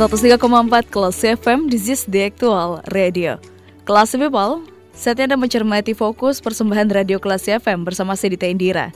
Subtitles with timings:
[0.00, 3.36] Empat Kelas FM, this is the actual radio.
[3.84, 4.64] Kelas People,
[4.96, 8.88] saatnya Anda mencermati fokus persembahan radio Kelas FM bersama saya Dita Indira.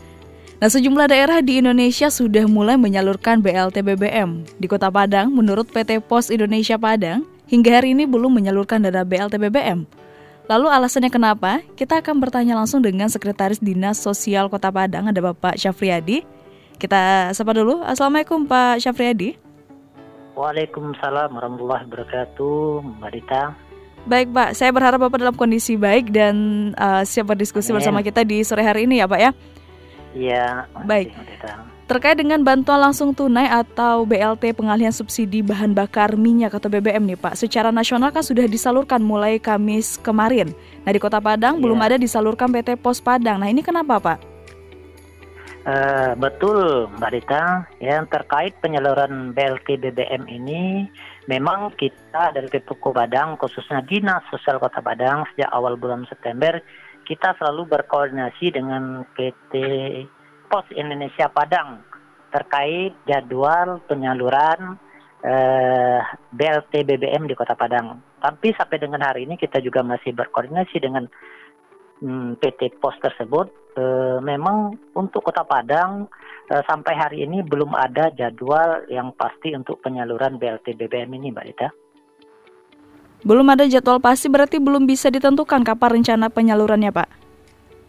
[0.65, 4.49] Nah, sejumlah daerah di Indonesia sudah mulai menyalurkan BLT BBM.
[4.57, 9.37] Di Kota Padang, menurut PT Pos Indonesia Padang, hingga hari ini belum menyalurkan dana BLT
[9.37, 9.85] BBM.
[10.49, 11.61] Lalu alasannya kenapa?
[11.77, 16.25] Kita akan bertanya langsung dengan Sekretaris Dinas Sosial Kota Padang, ada Bapak Syafriadi.
[16.81, 17.85] Kita sapa dulu.
[17.85, 19.44] Assalamualaikum Pak Syafriadi.
[20.35, 23.43] Waalaikumsalam warahmatullahi wabarakatuh, Mbak Dita.
[24.05, 26.35] Baik Pak, saya berharap Bapak dalam kondisi baik dan
[26.75, 27.81] uh, siap berdiskusi Amin.
[27.81, 29.31] bersama kita di sore hari ini ya Pak ya.
[30.13, 30.47] Iya.
[30.85, 31.15] Baik.
[31.87, 37.19] Terkait dengan bantuan langsung tunai atau BLT pengalihan subsidi bahan bakar minyak atau BBM nih
[37.21, 40.51] Pak, secara nasional kan sudah disalurkan mulai Kamis kemarin.
[40.83, 41.63] Nah di Kota Padang yeah.
[41.63, 43.39] belum ada disalurkan PT Pos Padang.
[43.39, 44.34] Nah ini kenapa Pak?
[45.65, 50.85] Uh, betul Mbak Rita, yang terkait penyaluran BLT BBM ini
[51.25, 56.61] memang kita dari Kepuku Padang khususnya Dinas Sosial Kota Padang sejak awal bulan September
[57.05, 59.53] kita selalu berkoordinasi dengan PT
[60.49, 61.85] Pos Indonesia Padang
[62.29, 64.77] terkait jadwal penyaluran
[65.23, 66.01] uh, eh,
[66.35, 68.03] BLT BBM di Kota Padang.
[68.19, 71.07] Tapi sampai dengan hari ini kita juga masih berkoordinasi dengan
[72.05, 73.85] hmm, PT Pos tersebut e,
[74.21, 76.05] memang untuk Kota Padang
[76.53, 81.47] e, sampai hari ini belum ada jadwal yang pasti untuk penyaluran BLT BBM ini, Mbak
[81.49, 81.69] Dita.
[83.25, 87.09] Belum ada jadwal pasti berarti belum bisa ditentukan kapan rencana penyalurannya, Pak?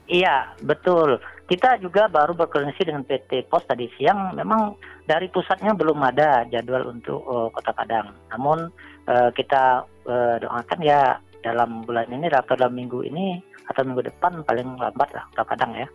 [0.08, 1.20] Iya, betul.
[1.46, 4.32] Kita juga baru berkoordinasi dengan PT Pos tadi siang.
[4.38, 8.16] Memang dari pusatnya belum ada jadwal untuk uh, Kota Padang.
[8.32, 8.72] Namun
[9.10, 13.38] uh, kita uh, doakan ya dalam bulan ini atau dalam minggu ini
[13.70, 15.88] atau minggu depan paling lambat lah kadang ya.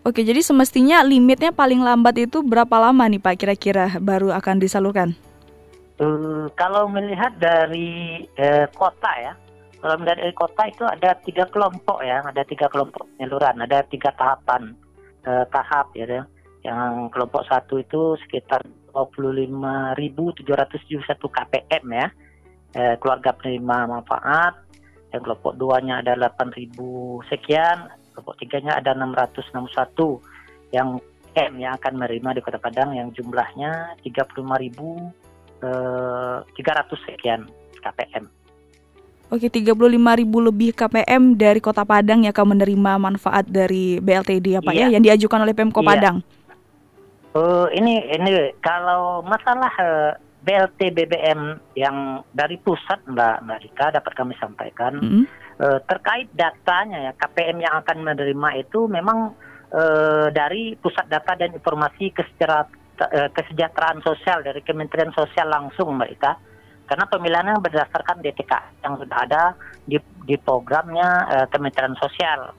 [0.00, 5.12] Oke, jadi semestinya limitnya paling lambat itu berapa lama nih Pak kira-kira baru akan disalurkan?
[6.00, 9.36] Uh, kalau melihat dari uh, kota ya,
[9.84, 14.08] kalau melihat dari kota itu ada tiga kelompok ya, ada tiga kelompok penyaluran, ada tiga
[14.16, 14.72] tahapan
[15.28, 16.24] uh, tahap ya.
[16.64, 20.36] Yang kelompok satu itu sekitar 25.771
[21.16, 22.06] KPM ya,
[22.74, 24.54] eh, keluarga penerima manfaat
[25.10, 26.74] yang kelompok duanya ada 8.000
[27.26, 31.02] sekian, kelompok tiganya ada 661 yang
[31.34, 37.46] M yang akan menerima di Kota Padang yang jumlahnya 35.300 eh, sekian
[37.78, 38.26] KPM.
[39.30, 44.60] Oke, 35 ribu lebih KPM dari Kota Padang yang akan menerima manfaat dari BLTD ya
[44.60, 44.86] Pak ya, iya.
[44.90, 45.88] ya, yang diajukan oleh Pemko iya.
[45.94, 46.16] Padang.
[47.30, 54.12] Uh, ini ini kalau masalah uh, BLT BBM yang dari pusat Mbak Mbak Rika dapat
[54.16, 55.24] kami sampaikan mm -hmm.
[55.60, 59.36] uh, terkait datanya ya KPM yang akan menerima itu memang
[59.72, 62.68] uh, dari pusat data dan informasi kesejahteraan,
[63.04, 66.32] uh, kesejahteraan sosial dari Kementerian Sosial langsung Mbak Rika
[66.90, 68.52] karena pemilihannya berdasarkan DTK
[68.82, 69.42] yang sudah ada
[69.86, 72.50] di, di programnya uh, Kementerian Sosial.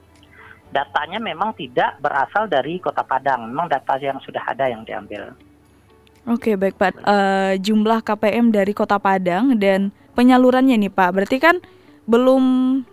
[0.72, 5.36] Datanya memang tidak berasal dari Kota Padang, memang data yang sudah ada yang diambil.
[6.22, 11.58] Oke baik Pak, uh, jumlah KPM dari Kota Padang dan penyalurannya nih Pak, berarti kan
[12.06, 12.42] belum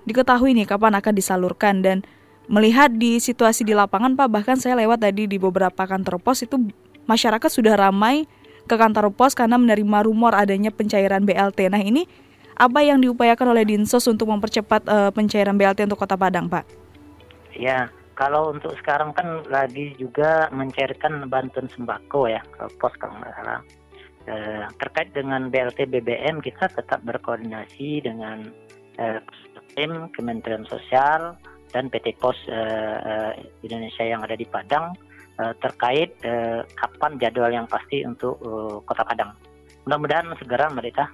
[0.10, 2.02] diketahui nih kapan akan disalurkan dan
[2.50, 6.58] melihat di situasi di lapangan Pak, bahkan saya lewat tadi di beberapa kantor pos itu
[7.06, 8.26] masyarakat sudah ramai
[8.66, 11.70] ke kantor pos karena menerima rumor adanya pencairan BLT.
[11.70, 12.10] Nah ini
[12.58, 16.66] apa yang diupayakan oleh Dinsos untuk mempercepat uh, pencairan BLT untuk Kota Padang Pak?
[17.54, 23.32] Ya, kalau untuk sekarang kan lagi juga mencairkan bantuan sembako ya ke pos kalau nggak
[23.40, 23.64] salah.
[24.28, 24.36] E,
[24.76, 28.52] terkait dengan BLT BBM kita tetap berkoordinasi dengan
[29.00, 29.24] e,
[29.72, 31.40] tim Kementerian Sosial
[31.72, 32.60] dan PT Pos e,
[33.08, 33.14] e,
[33.64, 34.92] Indonesia yang ada di Padang
[35.40, 39.32] e, terkait e, kapan jadwal yang pasti untuk e, Kota Padang.
[39.88, 41.08] Mudah-mudahan segera mereka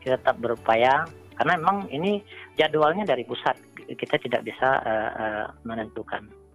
[0.00, 1.04] kita tetap berupaya
[1.36, 2.24] karena memang ini
[2.56, 3.60] jadwalnya dari pusat
[3.94, 6.45] kita tidak bisa uh, uh, menentukan.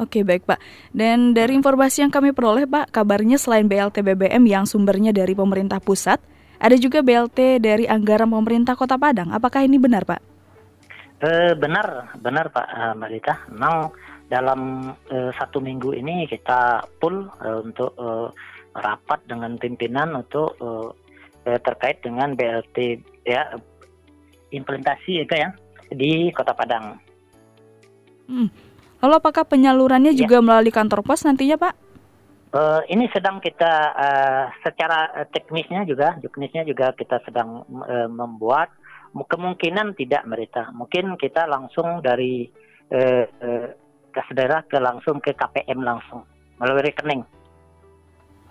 [0.00, 0.60] Oke baik Pak.
[0.92, 5.82] Dan dari informasi yang kami peroleh Pak, kabarnya selain BLT BBM yang sumbernya dari pemerintah
[5.84, 6.16] pusat,
[6.56, 9.34] ada juga BLT dari anggaran pemerintah Kota Padang.
[9.36, 10.20] Apakah ini benar Pak?
[11.22, 13.34] E, benar, benar Pak uh, Mbak Lita.
[13.52, 13.92] Memang
[14.32, 14.60] dalam
[15.12, 18.32] e, satu minggu ini kita full e, untuk e,
[18.72, 20.88] rapat dengan pimpinan untuk uh,
[21.44, 23.52] terkait dengan BLT ya
[24.48, 25.52] implementasi itu ya
[25.92, 26.96] di Kota Padang.
[28.28, 28.48] Hmm.
[29.02, 30.24] Lalu apakah penyalurannya ya.
[30.24, 31.74] juga melalui kantor pos nantinya Pak?
[32.52, 38.70] Uh, ini sedang kita uh, secara teknisnya juga, teknisnya juga kita sedang uh, membuat.
[39.12, 40.72] Kemungkinan tidak merita.
[40.72, 42.48] Mungkin kita langsung dari
[42.88, 43.66] uh, uh,
[44.12, 46.24] kas daerah ke langsung ke KPM langsung
[46.60, 47.24] melalui rekening.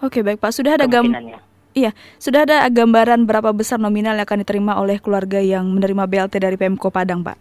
[0.02, 1.46] Oke baik Pak, sudah ada gambar.
[1.72, 6.44] Iya, sudah ada gambaran berapa besar nominal yang akan diterima oleh keluarga yang menerima BLT
[6.44, 7.40] dari Pemko Padang, Pak?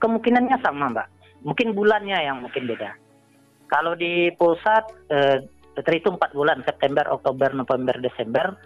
[0.00, 1.17] Kemungkinannya sama, Mbak.
[1.42, 2.94] Mungkin bulannya yang mungkin beda.
[3.68, 5.44] Kalau di pusat eh,
[5.84, 8.56] terhitung 4 bulan, September, Oktober, November, Desember.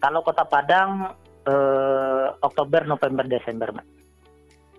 [0.00, 1.12] Kalau Kota Padang
[1.44, 4.00] eh, Oktober, November, Desember, Mbak.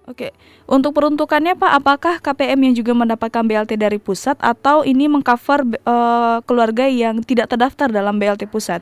[0.09, 0.33] Oke,
[0.65, 6.41] untuk peruntukannya Pak, apakah KPM yang juga mendapatkan BLT dari pusat atau ini mengcover uh,
[6.41, 8.81] keluarga yang tidak terdaftar dalam BLT pusat?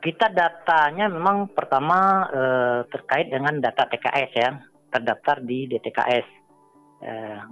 [0.00, 4.50] Kita datanya memang pertama uh, terkait dengan data TKS ya,
[4.88, 6.41] terdaftar di DTKS,
[7.02, 7.42] eh,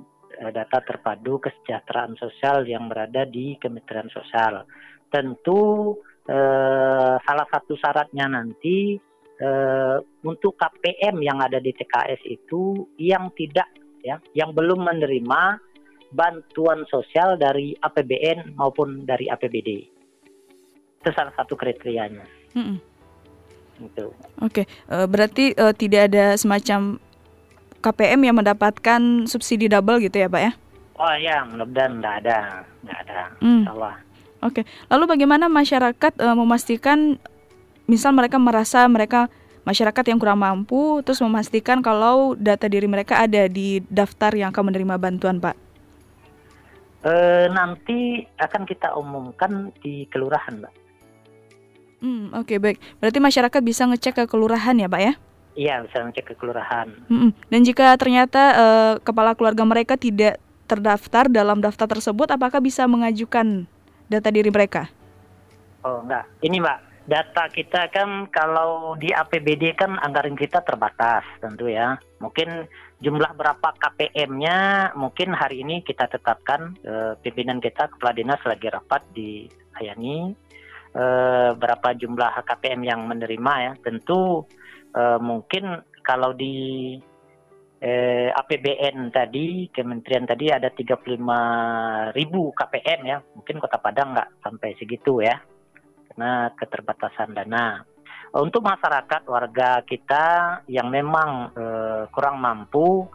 [0.49, 4.65] data terpadu kesejahteraan sosial yang berada di Kementerian Sosial.
[5.13, 5.93] Tentu
[6.31, 8.97] uh, salah satu syaratnya nanti
[9.43, 13.69] uh, untuk KPM yang ada di TKS itu yang tidak
[14.01, 15.43] ya, yang belum menerima
[16.11, 19.71] bantuan sosial dari APBN maupun dari APBD.
[21.01, 22.27] Itu salah satu kriterianya.
[22.55, 22.79] Mm.
[23.81, 24.05] Oke,
[24.45, 24.65] okay.
[24.93, 27.01] eh, berarti uh, tidak ada semacam
[27.81, 30.53] KPM yang mendapatkan subsidi double gitu ya, Pak ya?
[31.01, 32.39] Oh ya, mudah-mudahan nggak ada,
[32.85, 33.21] nggak ada.
[33.41, 33.65] Mm.
[33.65, 33.97] Oke,
[34.41, 34.65] okay.
[34.93, 37.17] lalu bagaimana masyarakat uh, memastikan
[37.89, 39.33] misal mereka merasa mereka
[39.65, 44.73] masyarakat yang kurang mampu terus memastikan kalau data diri mereka ada di daftar yang akan
[44.73, 45.57] menerima bantuan Pak?
[47.01, 47.13] E,
[47.49, 50.73] nanti akan kita umumkan di kelurahan Pak.
[52.01, 55.13] Hmm, Oke okay, baik, berarti masyarakat bisa ngecek ke kelurahan ya Pak ya?
[55.59, 56.95] Iya bisa ngecek ke kelurahan.
[57.11, 58.67] Hmm, dan jika ternyata e,
[59.03, 60.39] kepala keluarga mereka tidak
[60.71, 63.67] terdaftar dalam daftar tersebut, apakah bisa mengajukan
[64.07, 64.87] data diri mereka?
[65.83, 71.67] Oh enggak, ini Mbak data kita kan kalau di APBD kan anggaran kita terbatas tentu
[71.67, 71.99] ya.
[72.23, 72.71] Mungkin
[73.03, 79.03] jumlah berapa KPM-nya mungkin hari ini kita tetapkan e, pimpinan kita kepala dinas lagi rapat
[79.11, 80.31] di Ayani
[80.95, 81.05] e,
[81.59, 83.73] berapa jumlah KPM yang menerima ya.
[83.83, 84.47] Tentu
[84.91, 86.97] e, mungkin kalau di
[87.81, 94.77] eh, APBN tadi, kementerian tadi ada 35 ribu KPM ya, mungkin Kota Padang nggak sampai
[94.77, 95.41] segitu ya
[96.13, 97.81] karena keterbatasan dana.
[98.31, 100.27] Untuk masyarakat warga kita
[100.71, 103.09] yang memang eh, kurang mampu,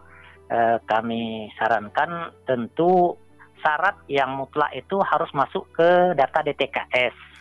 [0.49, 3.15] eh, kami sarankan tentu
[3.61, 7.34] syarat yang mutlak itu harus masuk ke data DTKS.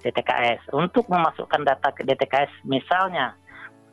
[0.00, 0.72] DTKS.
[0.72, 3.36] Untuk memasukkan data ke DTKS, misalnya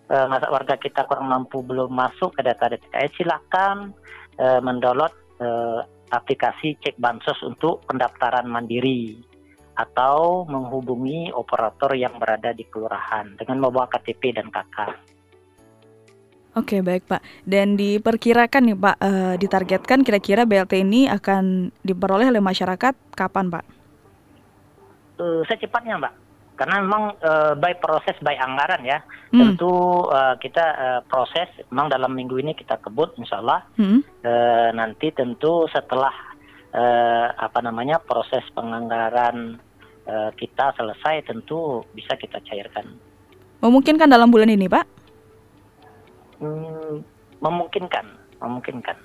[0.08, 3.92] eh, warga kita kurang mampu belum masuk ke data DTKS, silakan
[4.40, 5.80] eh, mendownload eh,
[6.12, 9.20] aplikasi cek bansos untuk pendaftaran mandiri
[9.78, 14.78] atau menghubungi operator yang berada di kelurahan dengan membawa KTP dan KK.
[16.58, 17.22] Oke baik Pak.
[17.46, 23.77] Dan diperkirakan nih Pak, uh, ditargetkan kira-kira BLT ini akan diperoleh oleh masyarakat kapan Pak?
[25.18, 26.14] Uh, secepatnya Mbak.
[26.58, 29.02] Karena memang uh, by proses by anggaran ya.
[29.30, 29.54] Hmm.
[29.54, 29.70] Tentu
[30.10, 33.62] uh, kita uh, proses, memang dalam minggu ini kita kebut Insya Allah.
[33.78, 34.02] Hmm.
[34.26, 36.14] Uh, nanti tentu setelah
[36.74, 39.62] uh, apa namanya proses penganggaran
[40.10, 42.90] uh, kita selesai tentu bisa kita cairkan.
[43.62, 44.86] Memungkinkan dalam bulan ini, Pak?
[46.42, 47.02] Hmm,
[47.42, 48.06] memungkinkan,
[48.38, 48.98] memungkinkan.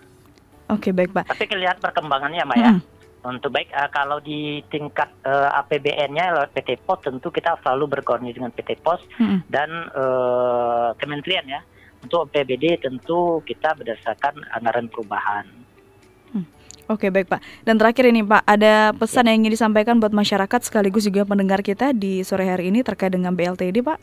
[0.72, 1.28] Oke, baik, Pak.
[1.28, 2.64] Tapi lihat perkembangannya, Mbak hmm.
[2.64, 2.72] ya.
[3.22, 7.98] Untuk baik uh, kalau di tingkat uh, eh, APBN-nya lewat PT POS tentu kita selalu
[7.98, 9.38] berkoordinasi dengan PT POS hmm.
[9.46, 11.60] dan uh, kementerian ya.
[12.02, 15.46] Untuk APBD tentu kita berdasarkan anggaran perubahan.
[16.90, 17.40] Oke baik Pak.
[17.62, 21.94] Dan terakhir ini Pak, ada pesan yang ingin disampaikan buat masyarakat sekaligus juga pendengar kita
[21.94, 23.98] di sore hari ini terkait dengan BLT ini Pak?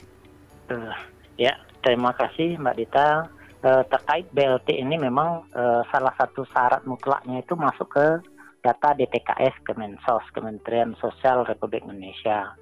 [0.72, 0.96] Uh,
[1.36, 3.28] ya, terima kasih Mbak Dita.
[3.60, 8.08] Uh, terkait BLT ini memang uh, salah satu syarat mutlaknya itu masuk ke
[8.60, 12.54] data DTKS Kemensos, Kementerian Sosial Republik Indonesia.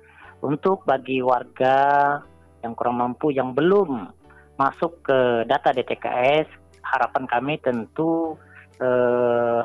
[0.41, 2.19] Untuk bagi warga
[2.61, 4.13] yang kurang mampu yang belum
[4.57, 6.49] masuk ke data DTKS,
[6.81, 8.37] harapan kami tentu
[8.81, 9.61] uh,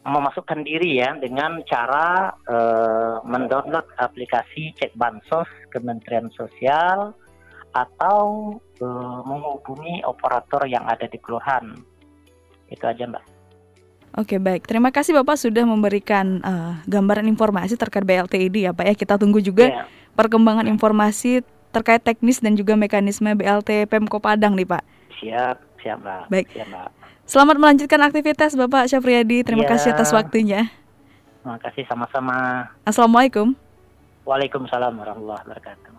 [0.00, 7.12] memasukkan diri ya dengan cara uh, mendownload aplikasi cek bansos Kementerian Sosial
[7.76, 11.76] atau uh, menghubungi operator yang ada di kelurahan.
[12.72, 13.39] Itu aja, Mbak.
[14.10, 18.86] Oke baik, terima kasih Bapak sudah memberikan uh, gambaran informasi terkait BLT ini ya Pak
[18.90, 18.94] ya.
[18.98, 19.86] Kita tunggu juga yeah.
[20.18, 24.82] perkembangan informasi terkait teknis dan juga mekanisme BLT Pemko Padang nih Pak.
[25.22, 26.22] Siap, siap Mbak.
[26.26, 26.46] Baik.
[26.50, 26.88] Siap, Mbak.
[27.22, 29.46] Selamat melanjutkan aktivitas Bapak Syafriyadi.
[29.46, 29.72] Terima yeah.
[29.78, 30.74] kasih atas waktunya.
[31.40, 32.66] Terima kasih sama-sama.
[32.82, 33.54] Assalamualaikum.
[34.26, 35.90] Waalaikumsalam warahmatullahi wabarakatuh.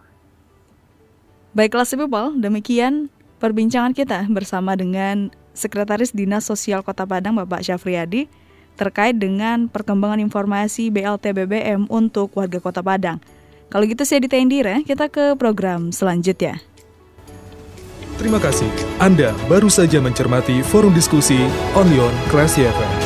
[1.51, 3.11] Baiklah people, demikian
[3.43, 8.31] perbincangan kita bersama dengan Sekretaris Dinas Sosial Kota Padang Bapak Syafriyadi
[8.79, 13.19] terkait dengan perkembangan informasi BLT BBM untuk warga Kota Padang.
[13.71, 16.59] Kalau gitu saya Dita Indira, kita ke program selanjutnya.
[18.19, 18.69] Terima kasih.
[19.01, 21.41] Anda baru saja mencermati forum diskusi
[21.73, 23.00] Onion Classy FM.